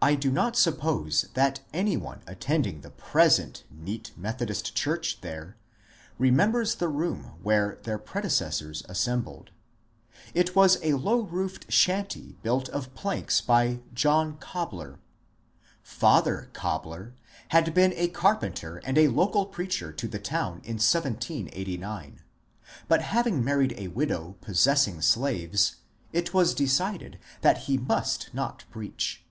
I 0.00 0.14
do 0.14 0.30
not 0.30 0.54
suppose 0.54 1.22
that 1.34 1.62
any 1.74 1.96
one 1.96 2.22
attending 2.28 2.82
the 2.82 2.90
present 2.92 3.64
neat 3.68 4.12
Methodist 4.16 4.72
church 4.76 5.20
there 5.20 5.56
remembers 6.16 6.76
the 6.76 6.86
room 6.88 7.32
where 7.42 7.80
their 7.82 7.98
pre 7.98 8.22
decessors 8.22 8.84
assembled. 8.88 9.50
It 10.32 10.54
was 10.54 10.78
a 10.84 10.92
low 10.94 11.22
roofed 11.22 11.72
shanty 11.72 12.36
built 12.44 12.68
of 12.68 12.94
planks 12.94 13.40
by 13.40 13.80
John 13.92 14.36
Cobler. 14.36 14.90
^^ 14.92 14.98
Father 15.82 16.50
Cobler" 16.52 17.16
had 17.48 17.74
been 17.74 17.92
a 17.96 18.06
car 18.06 18.36
penter 18.38 18.80
and 18.84 18.96
a 18.96 19.08
local 19.08 19.46
preacher 19.46 19.90
to 19.90 20.06
the 20.06 20.20
town 20.20 20.60
in 20.62 20.74
1789; 20.78 22.20
but 22.86 23.02
having 23.02 23.42
married 23.44 23.74
a 23.76 23.88
widow 23.88 24.36
possessing 24.40 25.00
slaves, 25.02 25.74
it 26.12 26.32
was 26.32 26.54
decided 26.54 27.18
that 27.40 27.64
he 27.66 27.76
must 27.76 28.32
not 28.32 28.64
preach. 28.70 29.24